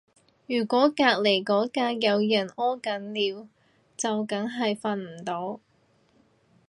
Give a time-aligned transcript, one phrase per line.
[0.47, 3.47] 如果隔離嗰格有人屙緊屎
[3.95, 5.59] 就梗係瞓唔到